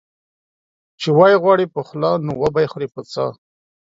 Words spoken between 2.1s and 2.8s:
نو وبې